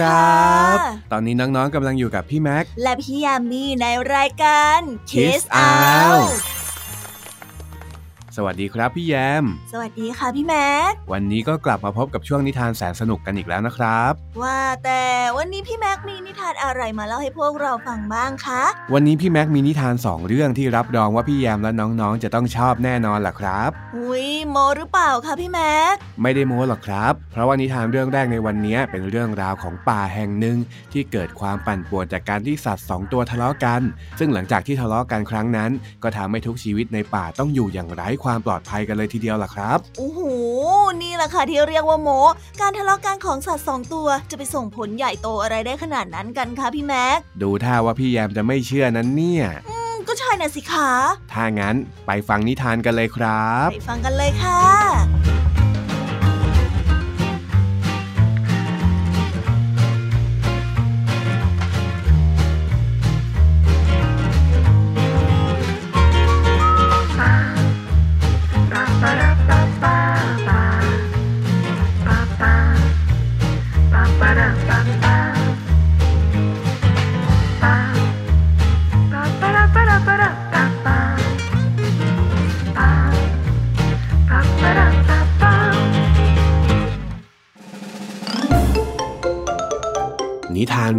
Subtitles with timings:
[0.00, 0.36] ครั
[0.74, 4.80] บสวัสดีค่ะตอนนี้น้องๆกำลังอยู่กับพี่แม็ก และพี่ยามีในรายการ
[5.10, 6.30] Kiss Out
[8.40, 15.02] สวัสดีครับพี่แยม สวัสดีค่ะพี่แม็ก วันนี้ก็กลับมาพบกับช่วงนิทานแสนสนุกกันอีกแล้วนะครับ ว่าแต่
[15.36, 18.62] วันนี้พี่แม็กมีนิทานอะไรมาเล่าให้พวกเราฟังบ้างคะ
[18.94, 30.56] วันนี้พี่แม็กมีนิทานสองเรื่องที่รับรองว่าพี่แยมและน้องๆ จะต้องชอบแน่นอนล่ะครับหุยโมหรือเปล่าคะพี่แม็ก ไม่ได้โม้หรอกครับ เพราะว่านิทานเรื่องแรกในวันนี้เป็นเรื่องราวของป่าแห่งหนึ่ง
[30.92, 33.80] ที่เกิดความปั่นป่วนจากการที่สัตว์สองตัวทะเลาะกัน
[34.18, 35.70] ซึ่งหลังจากที่ทะเลาะกันครั้งนั้น
[36.02, 40.20] ก็ทำให้ทุกชีวิตในป่าต้องอยู่อย่างไร้ความปลอดภัยกันเลยทีเดียวล่ะครับโอ้โห
[41.02, 42.08] นี่แหละค่ะที่เรียกว่าโม
[42.60, 50.90] การทะเลาะกันของสัตว์สองตัวจะไปส่งผลใหญ่โตอะไรได้ขนาดนั้นกันคะพี่แม็กดูท่าว่าพี่แยมจะไม่เชื่อนั้นเนี่ยอืมก็ใช่น่ะสิคะ
[51.32, 51.76] ถ้างั้น
[52.06, 55.37] ไปฟังนิทานกันเลยครับ ไปฟังกันเลยค่ะ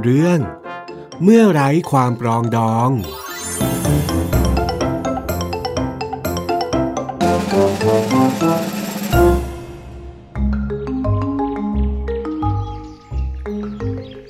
[0.09, 0.39] รื่อง
[1.23, 2.89] เมื่อไร้ความปรองดอง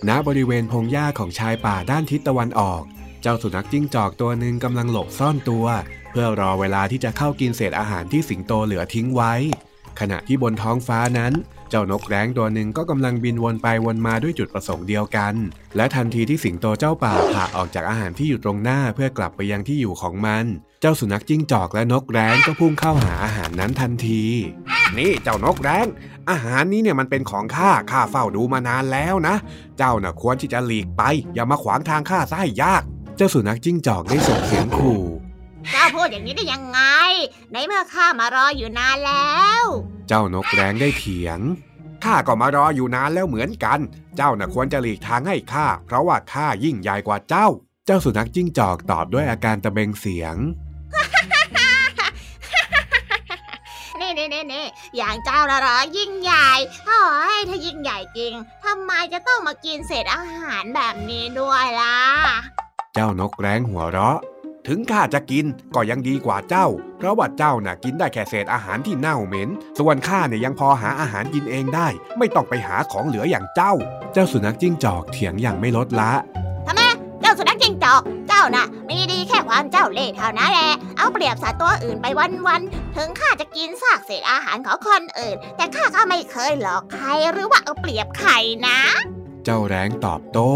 [0.07, 2.81] ณ บริเวณพงหญ้าของชายป่าด้านทิศตะวันออก
[3.21, 5.65] เจ้าสุนัขจิ้งจอกตัวหนึ่งกำลังหลบซ่อนตัว
[6.09, 9.33] เพื่อรอเวลาที่จะเข้ากินเศษอาหารที่สิงโตเหลือทิ้งไว้
[9.99, 11.33] ขณะที่บนท้องฟ้านั้น
[11.69, 15.33] เจ้านกแร้งตัวหนึ่งก็กำลังบินวนไปวนมาด้วยจุดประสงค์เดียวกัน
[15.75, 20.45] และทันทีที่สิงโตเจ้าป่าผ่าออกจากอาหารที่อยู่ตรงหน้าเพื่อกลับไปยังที่อยู่ของมัน
[20.81, 24.23] เจ้าสุนัขจิ้งจอกและนกแร้งก็พุ่งเข้าหาอาหารนั้นทันที
[24.97, 25.87] นี่เจ้านกแร้ง
[26.29, 29.35] อาหารนี้เนี่ยมันเป็นของข้าข้าเฝ้าดูมานานแล้วนะ
[29.77, 31.03] เจ้าน่ะควรที่จะหลีกไป
[31.33, 32.83] อย่ามาขวางทางข้าซะให้ยาก
[33.17, 35.01] เจ้าสุนัขจิ้งจอกได้ส่งเสียงขู่
[35.71, 36.79] เจ้าพูดอย่างนี้ได้ยังไง
[37.51, 39.63] ในเมื่อข้ามารออยู่นานแล้ว
[40.11, 41.39] เจ้านกแร้งได้เถียง
[42.03, 43.79] ข้าก็มารออยู่นานแล้วเหมือนกัน
[44.15, 47.47] เจ้าน่ะควรจะหลีกทางให้ข้า เพราะว่าข้ายิ่งใหญ่กว่าเจ้า
[47.85, 50.35] เจ้าสุนัขจิ้งจอกตอบด้วยอาการตะเบงเสียง
[53.99, 54.65] นี่นี่นี่นี่
[54.97, 56.49] อย่างเจ้าละเหรอยิ่งใหญ่
[56.87, 57.01] โอ้
[57.37, 58.33] ยถ้ายิ่งใหญ่จริง
[58.65, 61.97] ทำไมจะต้องมากินเศษอาหารแบบนี้ด้วยล่ะ
[62.93, 64.17] เจ้านกแร้งหัวเราะ
[64.71, 69.49] ถึงข้าจะกินก็ยังดีกว่าเจ้า เพราะว่าเจ้าน่ะกินได้แค่เศษอาหารที่เน่าเหม็น
[69.79, 71.87] ส่วนข้าเนี่ยยังพอหาอาหารกินเองได้
[72.17, 73.73] ไม่ต้องไปหาของเหลืออย่างเจ้า
[74.13, 76.11] เจ้าสุนัขจิ้งจอกเถียงอย่างไม่ลดละ
[76.67, 76.81] ทำไม
[77.21, 82.05] เจ้าสุนัขจิ้งจอก เจ้าน่ะ มีดีแค่ความเจ้าเล่ห์เท่านั้นแหละ เอาเปรียบสัตว์ตัวอื่นไป
[82.47, 88.31] วันๆ ถึงข้าจะกินซากเศษอาหารของคนอื่น แต่ข้าก็ไม่เคยหลอกใครหรือว่าเอาเปรียบใคร
[88.67, 88.79] นะ
[89.45, 90.53] เจ้าแร้งตอบโต้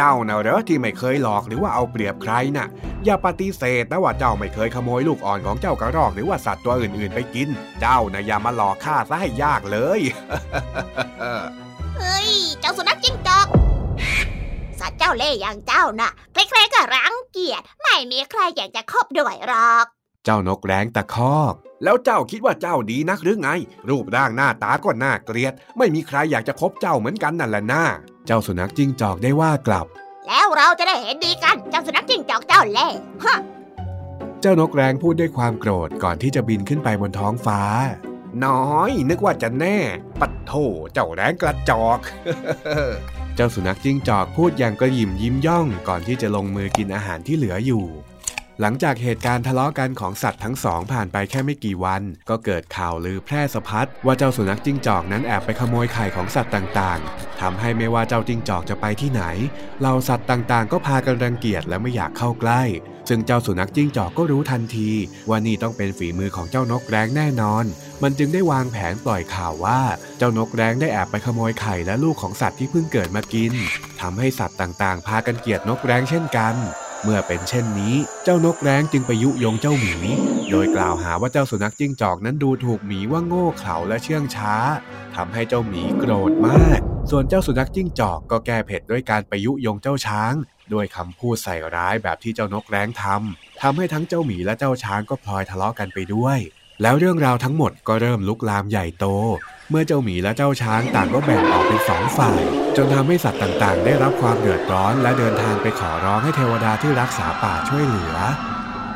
[0.00, 2.66] เจ้าน่ะเหรอที่ไม่เคยหลอกหรือว่าเอาเปรียบใครน่ะ
[3.04, 7.48] อย่าปฏิเสธนะว่าเจ้าไม่เคยขโมยลูกอ่อนของเจ้ากระรอกหรือว่าสัตว์ตัวอื่นๆไปกิน
[7.80, 10.00] เจ้าน่ะอย่ามาหลอกข้าซะให้ยากเลย
[11.98, 13.46] เฮ้ยเจ้าสุนัขจิ้งจอก
[14.80, 19.86] สัตว์เจ้าเล่ห์อย่างเจ้าน่ะใครๆก็รังเกียจไม่มีใครอยากจะคบด้วยหรอก
[20.24, 21.54] เจ้านกแร้งตะคอก
[21.84, 23.48] แล้วเจ้าคิดว่าเจ้าดีนักหรือไง
[23.88, 27.84] รูปร่างหน้าตาก็น่าเกลียด ไม่มีใครอยากจะคบเจ้าเหมือนกันนั่นแหละน้า
[28.30, 29.86] เจ้าสุนัขจิ้งจอกได้ว่ากลับ
[30.28, 33.38] แล้วเราจะได้เห็นดีกัน เจ้าสุนัขจิ้งจอกเจ้าเล่ห์ฮะ
[34.40, 37.60] เจ้านกแร้งพูดด้วยความโกรธก่อนที่จะบินขึ้นไปบนท้องฟ้า
[38.44, 39.78] น้อย นึกว่าจะแน่
[40.20, 40.52] ปัดโถ
[40.92, 41.98] เจ้าแร้งกระจอก
[43.36, 47.84] เจ้าสุนัขจิ้งจอกพูดอย่างกระหยิมยิ้มย่องก่อนที่จะลงมือกินอาหารที่เหลืออยู่
[48.62, 59.22] หลังจากเหตุการณ์ทะเลาะกันของสัตว์ทั้งสองผ่านไปแค่ไม่กี่วัน ก็เกิดข่าวลือแพร่สะพัดว่าเจ้าสุนัขจิ้งจอกนั้นแอบไปขโมยไข่ของสัตว์ต่างๆทำให้ไม่ว่าเจ้าจิ้งจอกจะไปที่ไหน
[59.80, 62.62] เหล่าสัตว์ต่างๆ ก็พากันรังเกียจและไม่อยากเข้าใกล้
[63.08, 64.90] ซึ่งเจ้าสุนัขจิ้งจอกก็รู้ทันที
[65.28, 67.64] ว่านี่ต้องเป็นฝีมือของเจ้านกแร้งแน่นอน
[68.02, 69.80] มันจึงได้วางแผนปล่อยข่าวว่า
[70.18, 73.52] เจ้านกแร้งได้แอบไปขโมยไข่และลูกของสัตว์ที่เพิ่งเกิดมากิน
[74.00, 76.56] ทำให้สัตว์ต่างๆ พากันเกลียดนกแร้งเช่นกัน
[77.02, 79.96] เมื่อเป็นเช่นนี้ เจ้านกแร้งจึงไปยุยงเจ้าหมี
[80.50, 84.54] โดยกล่าวหาว่าเจ้าสุนัขจิ้งจอกนั้นดูถูกหมีว่าโง่เขลาและเชื่องช้า
[85.16, 86.80] ทำให้เจ้าหมีโกรธมาก
[87.10, 90.32] ส่วนเจ้าสุนัขจิ้งจอกก็แก้เผ็ดด้วยการไปยุยงเจ้าช้าง
[90.72, 96.38] ด้วยคำพูดใส่ร้ายแบบที่เจ้านกแร้งทำทำให้ทั้งเจ้าหมีและเจ้าช้างก็พลอยทะเลาะกันไปด้วย
[96.82, 99.06] แล้วเรื่องราวทั้งหมดก็เริ่มลุกลามใหญ่โต
[99.70, 102.42] เมื่อเจ้าหมีและเจ้าช้างต่างก็แบ่งออกเป็นสองฝ่าย
[102.76, 108.16] จนทำให้สัตว์ต่างๆ ได้รับความเดือดร้อนและเดินทางไปขอร้องให้เทวดาที่รักษาป่าช่วยเหลือ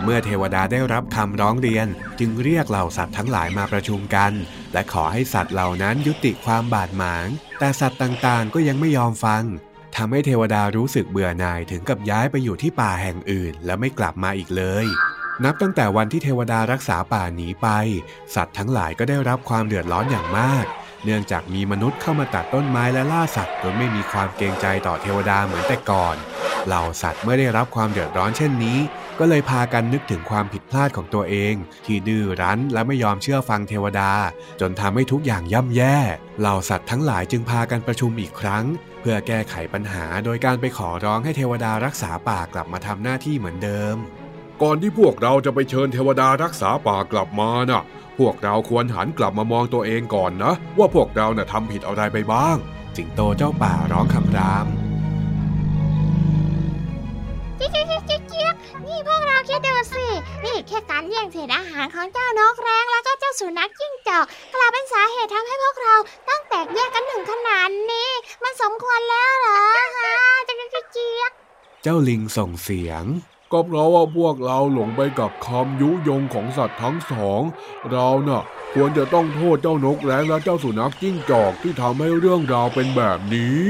[0.02, 1.86] เมื่อเทวดาได้รับคำร้องเรียน
[2.18, 4.32] จึงเรียกเหล่าสัตว์ทั้งหลายมาประชุมกัน
[4.72, 7.28] และขอให้สัตว์เหล่านั้นยุติความบาดหมาง
[7.58, 9.42] แต่สัตว์ต่างๆ ก็ยังไม่ยอมฟัง
[9.96, 14.86] ทำให้เทวดารู้สึกเบื่อหน่ายถึงกับย้ายไปอยู่ที่ป่าแห่งอื่น และไม่กลับมาอีกเลย
[15.44, 17.68] นับตั้งแต่วันที่เทวดารักษาป่าหนีไป
[18.34, 20.64] สัตว์ทั้งหลายก็ได้รับความเดือดร้อนอย่างมาก
[21.04, 26.16] เนื่องจากมีมนุษย์เข้ามาตัดต้นไม้และล่าสัตว์โดยไม่มีความเกรงใจต่อเทวดาเหมือนแต่ก่อน
[26.66, 28.78] เหล่าสัตว์เมื่อได้รับความเดือดร้อนเช่นนี้
[29.18, 31.54] ก็เลยพากันนึกถึงความผิดพลาดของตัวเอง
[31.86, 34.12] ที่ดื้อรั้นและไม่ยอมเชื่อฟังเทวดา
[34.60, 35.96] จนทำให้ทุกอย่างย่ำแย่
[36.40, 38.64] เหล่าสัตว์ทั้งหลายจึงพากันประชุมอีกครั้ง
[39.00, 43.96] เพื่อแก้ไขปัญหาโดยการไปขอร้องให้เทวดารักษาป่ากลับมาทำหน้าที่เหมือนเดิม
[44.62, 47.82] ก่อนที่พวกเราจะไปเชิญเทวดารักษาป่ากลับมาน่ะ
[48.18, 52.56] พวกเราควรหันกลับมามองตัวเองก่อนนะ ว่าพวกเราน่ะทำผิดอะไรไปบ้าง
[52.96, 54.66] สิงโตเจ้าป่าร้องคำราม
[57.56, 58.54] เจี๊ยกเจี๊ยกเจี๊ยกเจี๊ยก
[58.86, 60.06] นี่พวกเราคิดดูสิ
[60.44, 64.24] นี่แค่การแย่งเศษอาหารของเจ้านกแร้งแล้วก็เจ้าสุนัขจิ้งจอก
[64.54, 65.94] กลายเป็นสาเหตุทำให้พวกเรา
[66.28, 68.10] ต้องแตกแยกกันถึงขนาดนี้
[68.42, 69.62] มันสมควรแล้วเหรอ
[69.96, 70.14] ฮะ
[70.44, 71.30] เจี๊ยกเจี๊ยกเจี๊ยก
[71.82, 73.06] เจ้าลิงส่งเสียง
[73.52, 77.42] ก็เพราะว่าพวกเราหลงไปกับคำยุยงของสัตว์ทั้งสอง
[77.90, 78.42] เราน่ะ
[78.74, 83.66] ควรจะต้องโทษเจ้านกแร้งและเจ้าสุนัขจิ้งจอกที่ทำให้เรื่องราวเป็นแบบนี้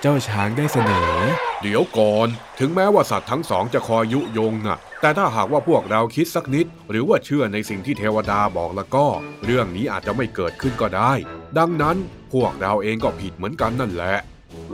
[0.00, 1.14] เจ้าช้างได้เสนอ
[1.62, 2.28] เดี๋ยวก่อน
[2.58, 9.06] ถึงแม้ว่าสัตว์ทั้งสองจะคอยยุยงน่ะ แต่ถ้าหากว่าพวกเราคิดสักนิด หรือว่าเชื่อในสิ่งที่เทวดาบอกแล้วก็
[9.44, 11.12] เรื่องนี้อาจจะไม่เกิดขึ้นก็ได้
[11.58, 11.96] ดังนั้น
[12.32, 14.16] พวกเราเองก็ผิดเหมือนกันนั่นแหละ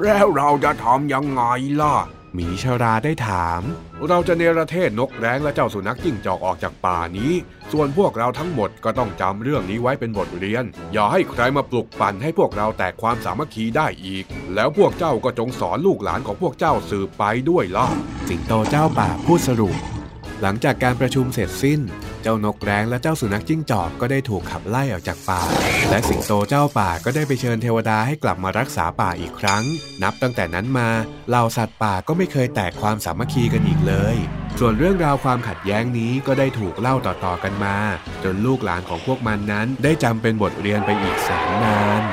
[0.02, 1.42] แล้วเราจะทำยังไง
[1.80, 3.62] ล่ะห มีชราได้ถาม
[4.08, 7.32] เราจะเนรเทศนกแร้งและเจ้าสุนัขจิ้งจอกออกจากป่านี้
[7.72, 14.24] ส่วนพวกเราทั้งหมดก็ต้องจำเรื่องนี้ไว้เป็นบทเรียน อย่าให้ใครมาปลุกปั่นให้พวกเราแตกความสามัคคีได้อีก
[14.54, 17.86] แล้วพวกเจ้าก็จงสอนลูกหลานของพวกเจ้าสืบไปด้วยล่ะ
[18.28, 19.76] สิงโตเจ้าป่าพูดสรุป
[20.42, 21.80] หลังจากการประชุมเสร็จสิ้น
[22.28, 25.40] จ้านกแร้งและเจ้าสุนัขจิ้งจอกก็ได้ถูกขับไล่ออกจากป่า
[25.90, 29.64] และสิงโตเจ้าป่าก็ได้ไปเชิญเทวดาให้กลับมารักษาป่าอีกครั้ง
[30.02, 30.88] นับตั้งแต่นั้นมา
[31.28, 34.16] เหล่าสัตว์ป่าก็ไม่เคยแตกความสามัคคีกันอีกเลย
[34.58, 37.76] ส่วนเรื่องราวความขัดแย้งนี้ก็ได้ถูกเล่าต่อๆกันมา
[38.24, 42.04] จนลูกหลานของพวกมันนั้นได้จำเป็นบทเรียนไปอีกแสนนาน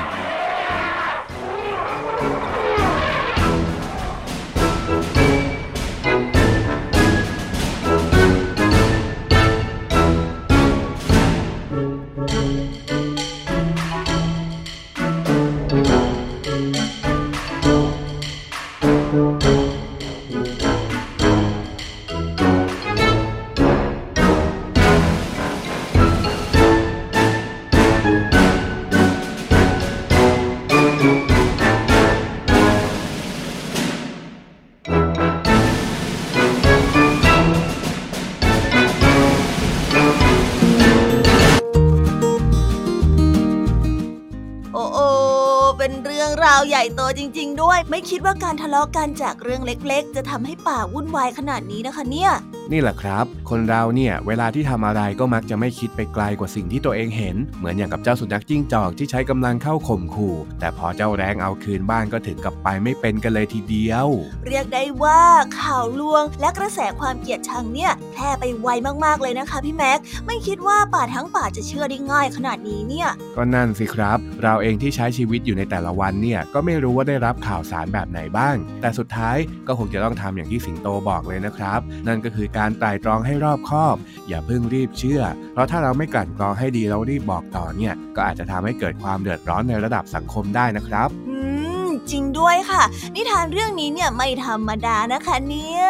[46.94, 52.30] โตจริง ๆ ด้วย ไม่คิดว่าการทะเลาะกันจากเรื่องเล็ก ๆ จะทำให้ป่าวุ่นวายขนาดนี้นะคะเนี่ย
[52.72, 64.08] นี่แหละครับ คนเราเนี่ยเวลาที่ทำอะไรก็มักจะไม่คิดไปไกลกว่าสิ่งที่ตัวเองเห็น เหมือนอย่างกับเจ้าสุนัขจิ้งจอกที่ใช้กำลังเข้าข่มขู่ แต่พอเจ้าแรงเอาคืนบ้านก็ถึงกับไปไม่เป็นกันเลยทีเดียว
[64.46, 65.20] เรียกได้ว่า
[65.60, 68.68] ข่าวลวง และกระแสความเกลียดชังเนี่ยแพร่ไปไว
[69.04, 83.96] มากๆเลยนะคะพี่แม็กไม่คิดว่าป่าทั้งป่าจะเชื่อได้ง่ายขนาดนี้เนี่ยก็นั่นสิครับ เราเองที่ใช้ชีวิตอยู่ในแต่ละวันเนี่ยก็ไม่รู้ว่าได้รับข่าวสารแบบไหนบ้าง แต่สุดท้ายก็คงจะต้องทำอย่างที่สิงโตบอกเลยนะครับ นั่นก็คือการไตร่ตรองให้รอบคอบ
[84.28, 85.22] อย่าเพิ่งรีบเชื่อ
[85.52, 91.38] เพราะถ้าเราไม่กลั่นกรองให้ดีแล้วรีบบอกต่อเนี่ย ก็อาจจะทำให้เกิดความเดือดร้อนในระดับสังคมได้นะครับอื
[91.86, 92.82] มจริงด้วยค่ะ
[93.14, 95.84] นิทานเรื่องนี้เนี่ยไม่ธรรมดานะคะเนี่ย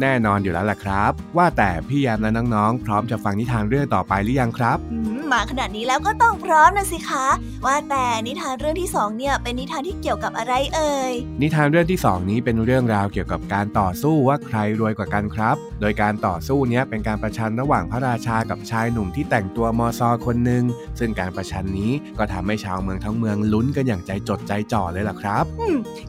[0.00, 4.98] แน่นอนอยู่แล้วล่ะครับ ว่าแต่พี่แยมและน้องๆ พร้อมจะฟังนิทานเรื่องต่อไปหรือยังครับอื
[5.30, 7.26] มมาขนาดนี้แล้วก็ต้องพร้อมนะสิคะ
[7.66, 20.64] ว่าแต่นิทานเรื่องที่สองเนี่ยเป็นนิทานที่เกี่ยวกับอะไรเอ่ย นิทานเรื่องที่2นี้เป็นเรื่องราวเกี่ยวกับการต่อสู้ว่าใครรวยกว่ากันครับ โดยการต่อสู้เนี้ยเป็นการประชันระหว่างพระราชากับชายหนุ่มที่แต่งตัวมอซอคนหนึ่ง
[20.98, 25.44] ซึ่งการประชันนี้ก็ทำให้ชาวเมืองทั้งเมืองลุ้นกันอย่างใจจดใจจ่อเลยล่ะครับ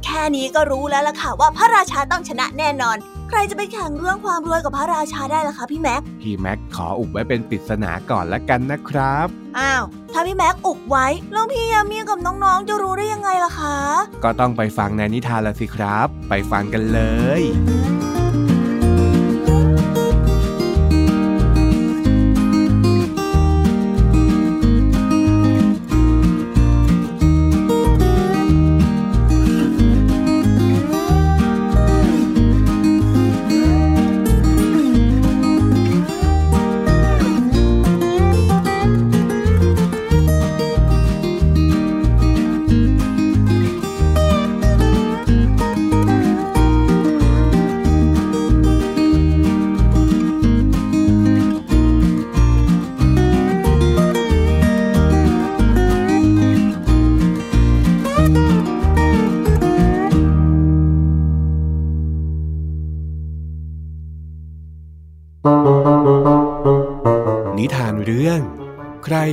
[0.03, 2.97] แค่นี้ก็รู้แล้วล่ะค่ะว่าพระราชาต้องชนะแน่นอน
[3.31, 9.27] ใครจะไปแข่งเรื่องความรวยกับพระราชาได้ล่ะคะพี่แม็ก พี่แม็กขออุบไว้เป็นปริศนาก่อนละกันนะครับ
[9.59, 9.83] อ้าว
[10.13, 13.77] ถ้าพี่แม็กอุบไว้แล้วพี่ยามีกับน้องๆจะรู้ได้ยังไงล่ะคะ
[14.23, 16.99] ก็ต้องไปฟังในนิทานละสิครับ ไปฟังกันเล
[17.39, 17.41] ย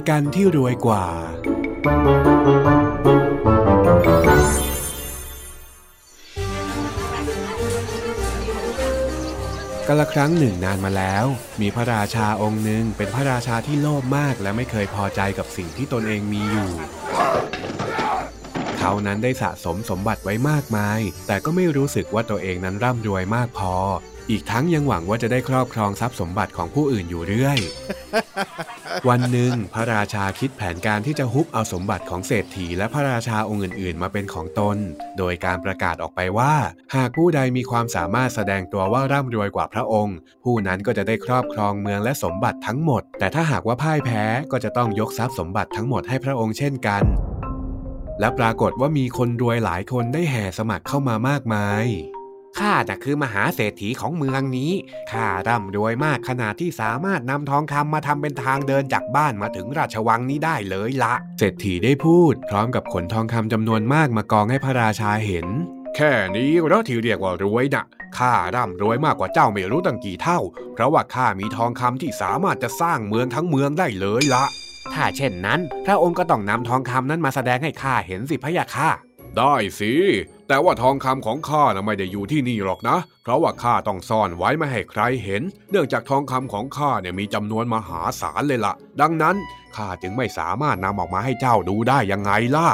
[0.08, 1.04] กันที่รวยกว่า
[9.88, 11.26] กาละครั้งหนึ่งนานมาแล้ว
[11.60, 16.70] มีพระราชาองค์หนึ่งเป็นพระราชาที่โลภมากและไม่เคยพอใจกับสิ่งที่ตนเองมีอยู่
[18.90, 23.74] เขานั้นได้สะสมสมบัติไว้มากมาย แต่ก็ไม่รู้สึกว่าตัวเองนั้นร่ำรวยมากพอ
[24.30, 27.58] อีกทั้งยังหวังว่าจะได้ครอบครองทรัพย์สมบัติของผู้อื่นอยู่เรื่อย
[29.08, 34.76] วันหนึ่ง พระราชาคิดแผนการที่จะฮุบเอาสมบัติของเศรษฐีและพระราชาองค์อื่น ๆ มาเป็นของตน
[35.18, 36.54] โดยการประกาศออกไปว่า
[36.94, 47.04] หากผู้ใดมีความสามารถแสดงตัวว่าร่ำรวยกว่าพระองค์ ผู้นั้นก็จะได้ครอบครองเมืองและสมบัติทั้งหมด แต่ถ้าหากว่าพ่ายแพ้ก็จะต้องยกทรัพย์สมบัติทั้งหมดให้พระองค์เช่นกัน
[48.20, 51.86] และปรากฏว่ามีคนรวยหลายคนได้แห่สมัครเข้ามามากมาย
[52.58, 54.72] ข้าน่ะคือมหาเศรษฐีของเมืองนี้
[55.12, 65.46] ข้าร่ำรวยมากขนาดที่สามารถนำทองคำมาทำเป็นทางเดินจากบ้านมาถึงราชวังนี้ได้เลยละ เศรษฐีได้พูด พร้อมกับขนทองคำจำนวนมากมากองให้พระราชาเห็น
[65.96, 67.84] แค่นี้แล้วที่เรียกว่ารวยนะ่ะ
[68.18, 70.40] ข้าร่ำรวยมากกว่าเจ้าไม่รู้ตั้งกี่เท่า
[70.74, 74.44] เพราะว่าข้ามีทองคำที่สามารถจะสร้างเมืองทั้งเมืองได้เลยละ
[74.94, 78.90] ถ้าเช่นนั้น พระองค์ก็ต้องนำทองคำนั้นมาแสดงให้ข้าเห็นสิพะยะค่ะ
[79.36, 79.92] ได้สิ
[80.48, 89.36] แต่ว่าทองคำของข้านะไม่ได้อยู่ที่นี่หรอกนะ เพราะว่าข้าต้องซ่อนไว้ไม่ให้ใครเห็น เนื่องจากทองคำของข้าเนี่ยมีจำนวนมหาศาลเลยละ่ะ ดังนั้น
[89.76, 92.68] ข้าจึงไม่สามารถนำออกมาให้เจ้าดูได้ยังไงล่ะ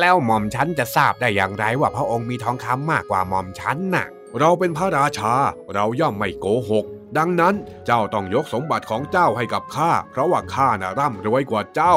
[0.00, 4.06] แล้วหม่อมฉันจะทราบได้อย่างไรว่าพระองค์มีทองคำมากกว่าหม่อมฉันน่ะ
[4.38, 5.34] เราเป็นพระราชา
[5.74, 6.84] เราย่อมไม่โกหก
[7.18, 7.54] ดังนั้น
[7.86, 11.96] เจ้าต้องยกสมบัติของเจ้าให้กับข้า เพราะว่าข้าน่ะร่ำรวยกว่าเจ้า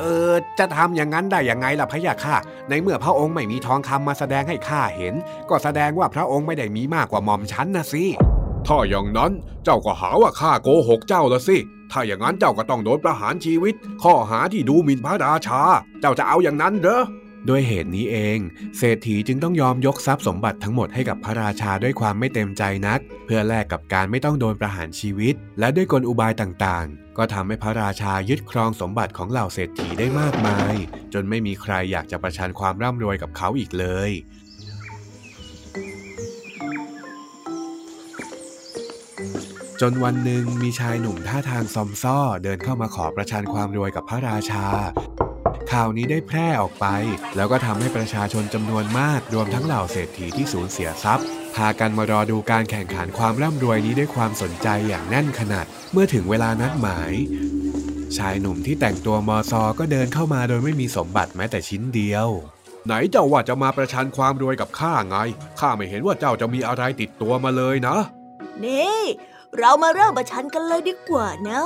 [0.00, 2.36] เออ จะทำอย่างนั้นได้ยังไงล่ะพะยะค่ะ
[2.68, 5.14] ในเมื่อพระองค์ไม่มีทองคำมาแสดงให้ข้าเห็น
[5.50, 8.04] ก็แสดงว่าพระองค์ไม่ได้มีมากกว่าหม่อมฉันนะสิ
[8.66, 9.32] ถ้าอย่างนั้น
[9.64, 11.56] เจ้าก็หาว่าข้าโกหกเจ้าละสิ
[11.92, 15.60] ถ้าอย่างนั้นเจ้าก็ต้องโดนประหารชีวิต ข้อหาที่ดูหมิ่นพระราชา
[16.00, 17.02] เจ้าจะเอาอย่างนั้นเหรอ
[17.48, 18.38] ด้วยเหตุนี้เอง
[18.78, 30.74] เศรษฐีจึงต้องยอมยกทรัพย์สมบัติทั้งหมดให้กับพระราชาด้วยความไม่เต็มใจนัก เพื่อแลกกับการไม่ต้องโดนประหารชีวิต และด้วยกลอุบายต่างๆ ก็ทำให้พระราชายึดครองสมบัติของเหล่าเศรษฐีได้มากมาย
[31.14, 34.10] จนไม่มีใครอยากจะประชันความร่ำรวยกับเขาอีกเลย
[39.80, 44.66] จนวันหนึ่งมีชายหนุ่มท่าทางซอมซ่อเดินเข้ามาขอประชันความรวยกับพระราชา
[45.72, 46.86] ข่าวนี้ได้แพร่ออกไป
[47.36, 57.12] แล้วก็ทำให้ประชาชนจำนวนมากรวมทั้งเหล่าเศรษฐีที่สูญเสียทรัพย์พากันมารอดูการแข่งขันความร่ำรวยนี้ด้วยความสนใจอย่างแน่นขนาด เมื่อถึงเวลานัดหมาย
[58.16, 62.28] ชายหนุ่มที่แต่งตัวมอซอก็เดินเข้ามาโดยไม่มีสมบัติแม้แต่ชิ้นเดียว
[62.86, 65.16] ไหนเจ้าว่าจะมาประชันความรวยกับข้าไง
[65.60, 67.96] ข้าไม่เห็นว่าเจ้าจะมีอะไรติดตัวมาเลยนะ
[68.64, 69.00] นี่
[69.58, 71.62] เรามาเริ่มประชันกันเลยดีกว่านะ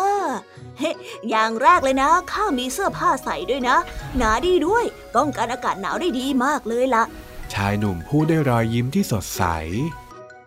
[0.79, 0.91] เฮ้
[1.31, 3.77] อย่างแรกเลยนะ ข้ามีเสื้อผ้าใส่ด้วยนะ
[4.17, 4.85] หนาดีด้วย
[5.17, 7.05] ป้องกันอากาศหนาวได้ดีมากเลยละ
[7.53, 9.43] ชายหนุ่มพูดด้วยรอยยิ้มที่สดใส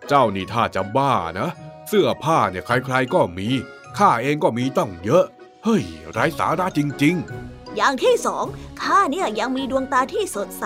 [0.07, 1.49] เจ้านี่ถ้าจะบ้านะ
[1.87, 3.47] เสื้อผ้าเนี่ยใครๆก็มี
[3.97, 5.25] ข้าเองก็มีต้องเยอะ
[5.65, 7.17] เฮ้ย ไร้สาระจริง
[7.77, 8.45] อย่างที่สอง
[8.81, 10.65] ข้าเนี่ยยังมีดวงตาที่สดใส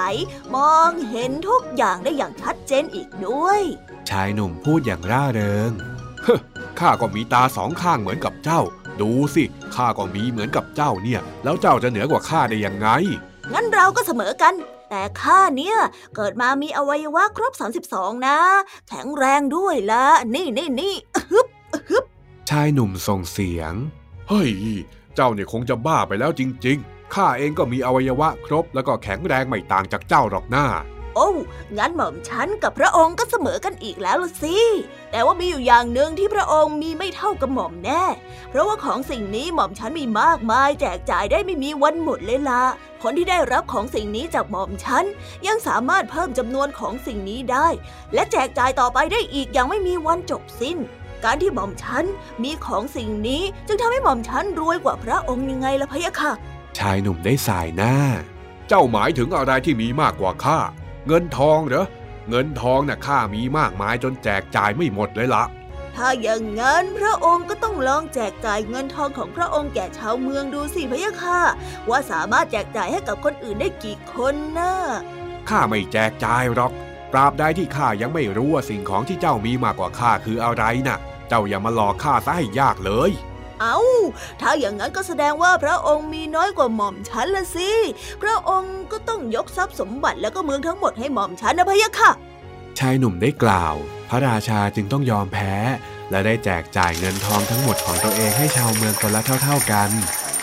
[0.55, 3.61] มองเห็นทุกอย่างได้อย่างชัดเจนอีกด้วย
[4.09, 8.61] ชายหนุ่มพูดอย่างร่าเริงๆ ข้าก็มีตาสองข้างเหมือนกับเจ้า
[9.01, 9.43] ดูสิ
[9.75, 12.87] ข้าก็มีเหมือนกับเจ้าเนี่ย แล้วเจ้าจะเหนือกว่าข้าได้ยังไง
[13.53, 14.53] งั้นเราก็เสมอกัน
[14.89, 15.77] แต่ข้าเนี่ย
[16.15, 17.53] เกิดมามีอวัยวะครบ
[17.87, 18.37] 32 นะ
[18.89, 20.05] แข็งแรงด้วยละ
[20.35, 20.95] นี่นี่นี่
[21.31, 21.47] ฮึบ
[21.89, 22.05] ฮึบ
[22.49, 23.73] ชายหนุ่มส่งเสียง
[24.29, 24.51] เฮ้ย
[25.15, 30.67] เจ้าเนี่ยคงจะบ้าไปแล้วจริง ๆ ข้าเองก็มีอวัยวะครบแล้วก็แข็งแรงไม่ต่างจากเจ้าหรอกหน้า
[31.15, 31.29] โอ้
[31.77, 34.57] งั้นหม่อมฉันกับพระองค์ก็เสมอกันอีกแล้วละสิ
[35.11, 38.03] แต่ว่ามีอยู่อย่างหนึ่งที่พระองค์มีไม่เท่ากับหม่อมแน่
[38.49, 42.63] เพราะว่าของสิ่งนี้หม่อมฉันมีมากมาย แจกจ่ายได้ไม่มีวันหมดเลยละ
[43.03, 45.05] คนที่ได้รับของสิ่งนี้จากหม่อมฉัน
[45.47, 47.67] ยังสามารถเพิ่มจำนวนของสิ่งนี้ได้
[48.13, 50.77] และแจกจ่ายต่อไปได้อีกอย่างไม่มีวันจบสิ้น
[51.25, 52.05] การที่หม่อมฉัน
[52.43, 56.31] มีของสิ่งนี้จึงทำให้หม่อมฉันรวยกว่าพระองค์ยังไงล่ะพะยะค่ะ
[56.77, 57.93] ชายหนุ่มได้สายหน้า
[58.67, 60.59] เจ้าหมายถึงอะไรที่มีมากกว่าข้า
[61.07, 61.85] เงินทองเหรอ
[62.29, 65.43] เงินทองน่ะข้ามีมากมายจนแจกจ่ายไม่หมดเลยละ
[65.95, 71.41] ถ้าอย่างนั้นพระองค์ก็ต้องลองแจกจ่ายเงินทองของพระองค์แก่ชาวเมืองดูสิพะยะค่ะ
[71.89, 74.73] ว่าสามารถแจกจ่ายให้กับคนอื่นได้กี่คนนะ
[75.49, 76.71] ข้าไม่แจกจ่ายหรอก
[77.11, 80.97] ตราบใดที่ข้ายังไม่รู้ว่าสิ่งของที่เจ้ามีมากกว่าข้าคืออะไรน่ะ
[81.29, 83.11] เจ้าอย่ามาหลอกข้าซะให้ยากเลย
[83.61, 83.79] เอา้า
[84.41, 87.71] ถ้าอย่างนั้นก็แสดงว่าพระองค์มีน้อยกว่าหม่อมฉันละสิ
[88.21, 92.11] พระองค์ก็ต้องยกทรัพย์สมบัติแล้วก็เมืองทั้งหมดให้หม่อมฉันนะพะยะค่ะ
[92.79, 93.75] ชายหนุ่มได้กล่าว
[94.09, 95.55] พระราชาจึงต้องยอมแพ้
[96.11, 99.89] และได้แจกจ่ายเงินทองทั้งหมดของตัวเองให้ชาวเมืองคนละเท่า ๆกัน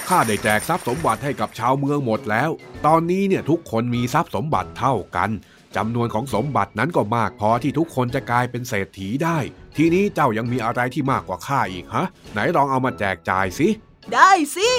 [0.08, 2.50] ข้าได้แจกทรัพย์สมบัติให้กับชาวเมืองหมดแล้ว
[2.86, 5.30] ตอนนี้เนี่ยทุกคนมีทรัพย์สมบัติเท่ากัน
[5.76, 9.38] จำนวนของสมบัตินั้นก็มากพอที่ทุกคนจะกลายเป็นเศรษฐีได้
[9.76, 13.68] ทีนี้เจ้ายังมีอะไรที่มากกว่าข้าอีกฮะ ไหนลองเอามาแจกจ่ายสิ
[14.14, 14.70] ได้สิ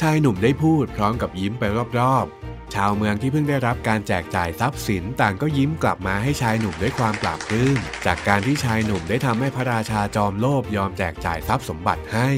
[0.00, 1.64] ชายหนุ่มได้พูดพร้อมกับยิ้มไป
[1.98, 12.30] รอบๆ ชาวเมืองที่เพิ่งได้รับการแจกจ่ายทรัพย์สินต่างก็ยิ้มกลับมาให้ชายหนุ่มด้วยความปราบปลื้มจากการที่ชายหนุ่มได้ทำให้พระราชาจอมโลภยอมแจกจ่ายทรัพย์สมบัติให้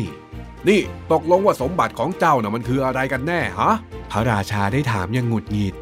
[0.69, 0.81] นี่
[1.13, 3.73] ตกลงว่าสมบัติของเจ้าน่ะมันคืออะไรกันแน่ฮะ
[4.11, 5.75] พระราชาได้ถามอย่างหงุดหงิด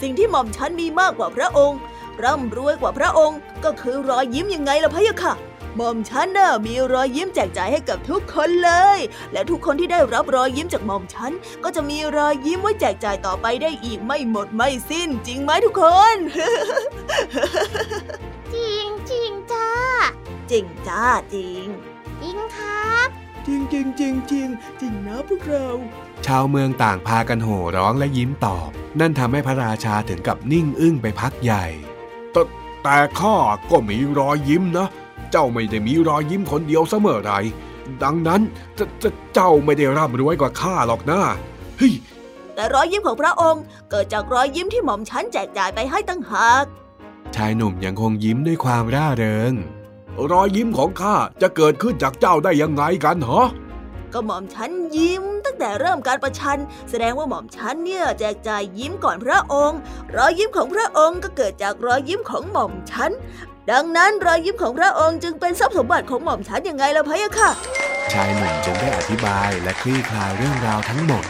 [0.00, 1.78] สิ่งที่หม่อมฉันมีมากกว่าพระองค์
[2.24, 5.34] ร่ำรวยกว่าพระองค์ ก็คือรอยยิ้มยังไงล่ะพะยะค่ะ
[5.76, 8.98] หม่อมฉันน่ะมีรอยยิ้มแจกจ่ายให้กับทุกคนเลย
[9.32, 11.32] และทุกคนที่ได้รับรอยยิ้มจากหม่อมฉัน
[11.64, 16.16] ก็จะมีรอยยิ้มไว้แจกจ่ายต่อไปได้อีกไม่หมดไม่สิ้น จริงไหมทุกคน
[18.54, 19.68] จริงจริงจ้า
[20.50, 21.66] จริงจ้าจริง
[22.22, 23.08] จริงครับ
[23.46, 24.48] จริงจริงจริงจริง
[24.80, 25.68] จริงนะพวกเรา
[26.26, 31.64] ชาวเมืองต่างพากันโห่ร้องและยิ้มตอบ นั่นทำให้พระราชาถึงกับนิ่งอึ้งไปพักใหญ่
[32.32, 32.42] แต่
[32.82, 33.36] แต่ข้า
[33.70, 34.86] ก็มีรอยยิ้มนะ
[35.30, 37.32] เจ้าไม่ได้มีรอยยิ้มคนเดียวเสมอไร
[38.02, 38.40] ดังนั้น
[38.78, 41.20] จะจะเจ้าไม่ได้ร่ำรวยกว่าข้าหรอกนะ
[41.78, 41.94] เฮ้ย
[42.54, 46.64] แต่รอยยิ้มของพระองค์ เกิดจากรอยยิ้มที่หม่อมฉันแจกจ่ายไปให้ตั้งหาก
[47.36, 49.52] ชายหนุ่มยังคงยิ้มด้วยความร่าเริง
[50.30, 53.40] รอยยิ้มของข้าจะเกิดขึ้นจากเจ้าได้ยังไงกันเหรอ
[54.14, 56.58] ก็หม่อมฉันยิ้ม ตั้งแต่เริ่มการประชัน
[56.90, 59.78] แสดงว่าหม่อมฉันเนี่ยแจกจ่ายยิ้มก่อนพระองค์
[60.16, 63.10] รอยยิ้มของพระองค์ก็เกิดจากรอยยิ้มของหม่อมฉัน
[63.70, 67.50] ดังนั้นรอยยิ้มของพระองค์จึงเป็นทรัพย์สมบัติของหม่อมฉันยังไงล่ะพะยะค่ะ
[68.12, 71.24] ชายหนุ่มจึงได้อธิบายและคลี่คลายเรื่องราวทั้งหมด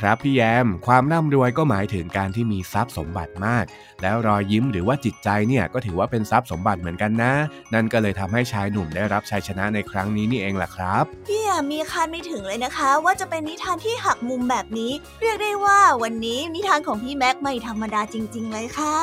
[0.00, 3.64] ครับพี่แยม ความร่ำรวยก็หมายถึงการที่มีทรัพย์สมบัติมาก
[4.02, 7.32] แล้วรอยยิ้มหรือว่าจิตใจเนี่ยก็ถือว่าเป็นทรัพย์สมบัติเหมือนกันนะ
[7.74, 18.96] นั่นก็เลยทำให้ชายหนุ่มได้รับชัยชนะในครั้งนี้นี่เองล่ะครับพี่ยามีคาดไม่ถึงเลยนะคะ ว่าจะเป็นนิทานที่หักมุมแบบนี้ เรียกได้ว่าวันนี้นิทานของพี่แม็กไม่ธรรมดาจริง ๆ เลยค่ะ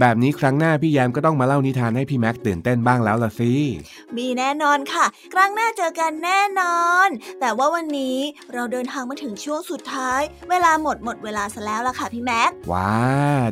[0.00, 3.52] แบบนี้ครั้งหน้าพี่แยมก็ต้องมาเล่านิทานให้พี่แม็กตื่นเต้นบ้างแล้วล่ะสิ
[4.16, 7.08] มีแน่นอนค่ะ ครั้งหน้าเจอกันแน่นอน
[7.40, 8.18] แต่ว่าวันนี้
[8.54, 12.92] เราเดินทางมาถึงช่วงสุดท้ายเวลาหมดหมดเวลาซะแล้วล่ะค่ะพี่แม็ก ว้า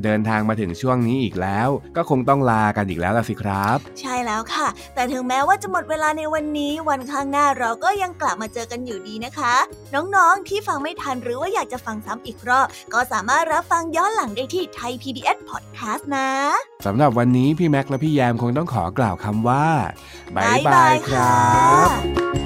[0.04, 9.54] เดินทางมาถึงช่วงนี้อีกแล้ว ก็คงต้องลากันอีกแล้วล่ะสิครับ ใช่แล้วค่ะ แต่ถึงแม้ว่าจะหมดเวลาในวันนี้ วันข้างหน้าเราก็ยังกลับมาเจอกันอยู่ดีนะคะ
[9.94, 16.30] น้องๆที่ฟังไม่ทันหรือว่าอยากจะฟังซ้ำอีกรอบ ก็สามารถรับฟังย้อนหลังได้ที่ไทย PBS Podcast นะ
[16.86, 19.66] สำหรับวันนี้พี่แม็กและพี่แยมคงต้องขอกล่าวคำว่า
[20.36, 21.50] บายบายครั
[21.86, 22.45] บ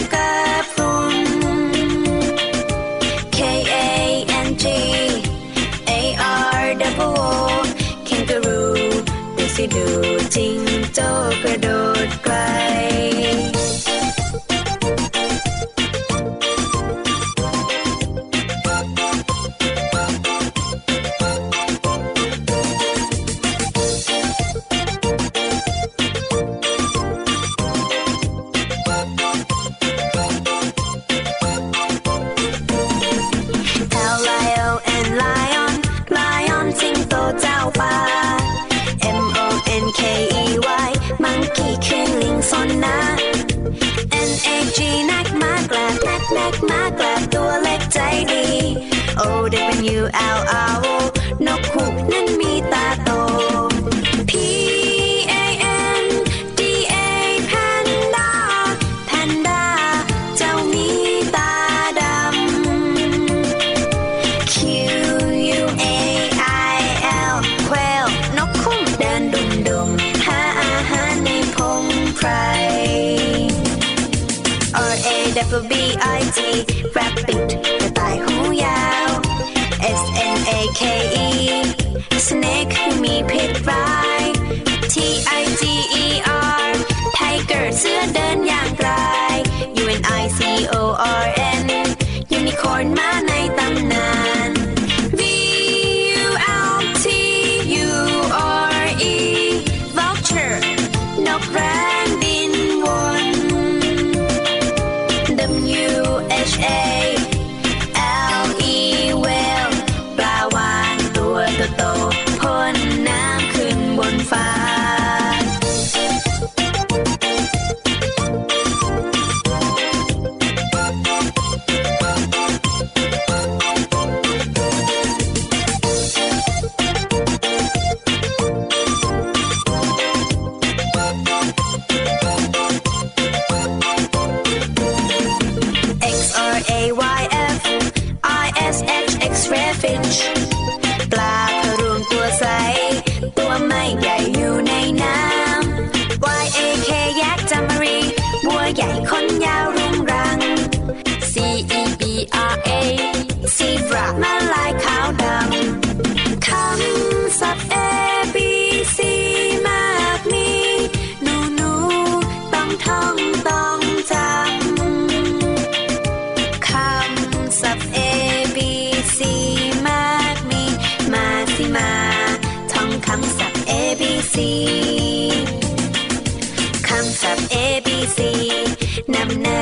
[10.33, 10.70] Martin.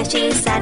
[0.10, 0.62] chỉ sát